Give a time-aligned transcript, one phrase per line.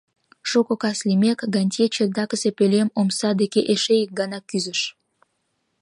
[0.49, 4.81] Шуко кас лиймек, Гантье чердакысе пӧлем омса деке эше ик гана кӱзыш.